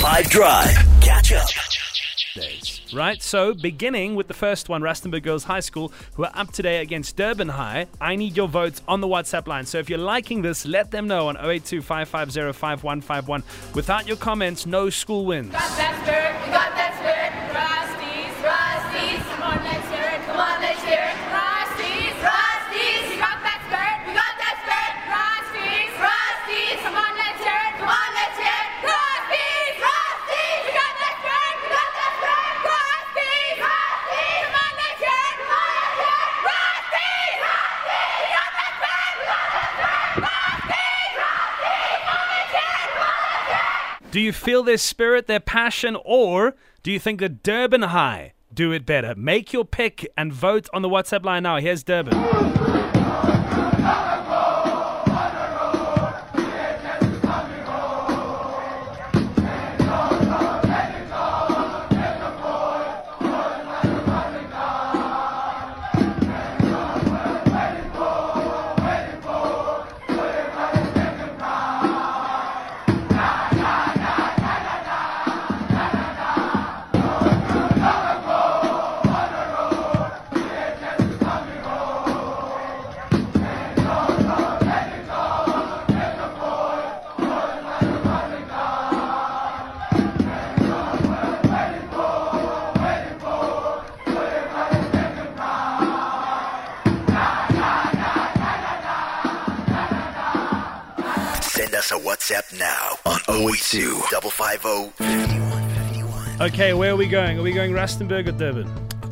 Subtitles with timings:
[0.00, 0.74] 5 Drive.
[1.02, 1.46] Catch up.
[2.94, 6.80] Right, so beginning with the first one, Rustenburg Girls High School, who are up today
[6.80, 7.86] against Durban High.
[8.00, 9.66] I need your votes on the WhatsApp line.
[9.66, 13.42] So if you're liking this, let them know on 082 550 5151.
[13.74, 15.52] Without your comments, no school wins.
[44.10, 48.72] Do you feel their spirit, their passion, or do you think that Durban High do
[48.72, 49.14] it better?
[49.14, 51.58] Make your pick and vote on the WhatsApp line now.
[51.58, 52.59] Here's Durban.
[101.70, 106.42] Send us a WhatsApp now on 082 550 5151.
[106.42, 107.38] Okay, where are we going?
[107.38, 108.68] Are we going Rustenburg or Durban?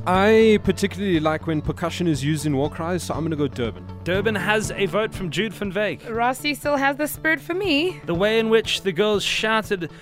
[0.08, 3.46] I particularly like when percussion is used in war cries, so I'm going to go
[3.46, 3.86] Durban.
[4.02, 6.12] Durban has a vote from Jude van Veek.
[6.12, 8.00] Rossi still has the spirit for me.
[8.06, 9.92] The way in which the girls shouted,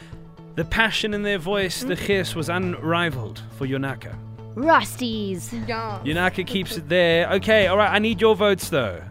[0.54, 1.98] the passion in their voice, the mm.
[1.98, 4.16] hiss was unrivaled for Yonaka.
[4.54, 5.52] Rusties.
[5.68, 6.00] Yeah.
[6.02, 7.30] Yonaka keeps it there.
[7.32, 9.02] Okay, all right, I need your votes though.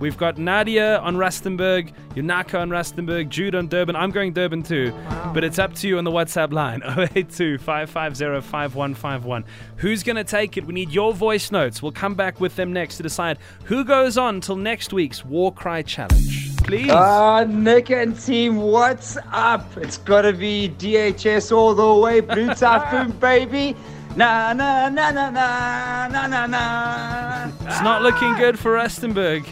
[0.00, 3.94] We've got Nadia on Rustenburg, Yonaka on Rustenburg, Jude on Durban.
[3.96, 4.92] I'm going Durban too.
[5.32, 6.82] But it's up to you on the WhatsApp line
[7.14, 9.44] 082 550 5151.
[9.76, 10.66] Who's going to take it?
[10.66, 11.82] We need your voice notes.
[11.82, 15.52] We'll come back with them next to decide who goes on till next week's War
[15.52, 16.56] Cry Challenge.
[16.58, 16.90] Please.
[16.90, 19.76] Ah, Nick and team, what's up?
[19.76, 23.76] It's gotta be DHS all the way, Blue Typhoon, baby.
[24.16, 27.50] Na na na na na na na na.
[27.66, 29.44] it's not looking good for Rustenburg.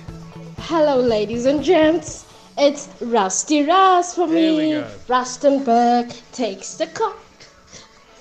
[0.74, 2.24] Hello, ladies and gents.
[2.56, 4.70] It's Rusty Russ for There we me.
[4.72, 4.90] go.
[5.06, 7.18] Rustenburg takes the cock.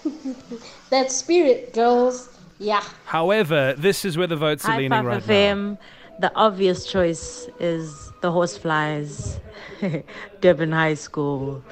[0.89, 2.27] that spirit, girls.
[2.59, 2.83] Yeah.
[3.05, 5.77] However, this is where the votes are High leaning Five right FM,
[6.19, 9.39] the obvious choice is the Horseflies,
[10.41, 11.63] Durban High School.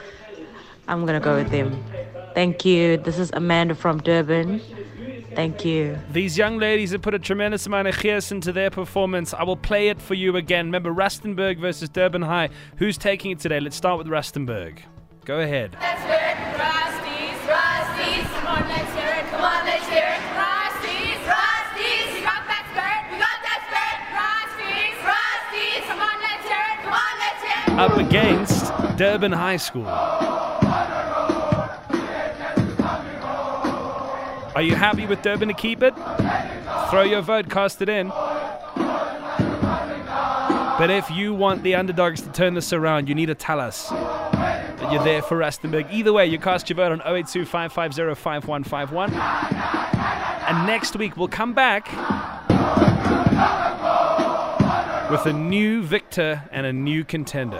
[0.88, 1.84] I'm gonna go with them.
[2.34, 2.96] Thank you.
[2.96, 4.62] This is Amanda from Durban.
[5.36, 5.98] Thank you.
[6.12, 9.34] These young ladies have put a tremendous amount of gears into their performance.
[9.34, 10.66] I will play it for you again.
[10.68, 12.50] Remember, Rustenburg versus Durban High.
[12.78, 13.60] Who's taking it today?
[13.60, 14.80] Let's start with Rustenburg.
[15.26, 15.78] Go ahead.
[15.80, 20.22] Let's hear it, Rusties, Rusties, come on, let's hear it, come on, let's hear it.
[20.34, 24.00] Rusties, Rusties, we got that spirit, we got that spirit.
[24.18, 27.80] Rusties, Rusties, come on, let's hear it, come on, let's hear it.
[27.80, 29.86] Up against Durban High School.
[34.56, 35.94] Are you happy with Durban to keep it?
[36.90, 38.12] Throw your vote, cast it in.
[40.80, 43.90] But if you want the underdogs to turn this around, you need to tell us
[43.90, 45.92] that you're there for Rustenburg.
[45.92, 49.14] Either way, you cast your vote on 082 5151.
[49.14, 51.88] And next week, we'll come back
[55.12, 57.60] with a new victor and a new contender.